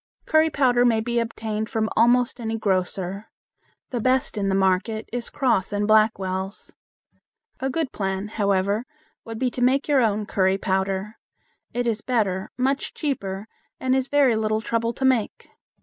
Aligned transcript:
Curry 0.25 0.49
powder 0.49 0.83
may 0.83 0.99
be 0.99 1.19
obtained 1.19 1.69
from 1.69 1.87
almost 1.95 2.39
any 2.41 2.57
grocer. 2.57 3.27
The 3.91 3.99
best 4.01 4.35
in 4.35 4.49
the 4.49 4.55
market 4.55 5.07
is 5.13 5.29
Cross 5.29 5.71
& 5.79 5.79
Blackwell's. 5.85 6.75
A 7.59 7.69
good 7.69 7.91
plan, 7.91 8.29
however, 8.29 8.85
would 9.25 9.37
be 9.37 9.51
to 9.51 9.61
make 9.61 9.87
your 9.87 10.01
own 10.01 10.25
curry 10.25 10.57
powder. 10.57 11.19
It 11.71 11.85
is 11.85 12.01
better, 12.01 12.49
much 12.57 12.95
cheaper, 12.95 13.45
and 13.79 13.95
is 13.95 14.07
very 14.07 14.35
little 14.35 14.59
trouble 14.59 14.91
to 14.91 15.05
make. 15.05 15.49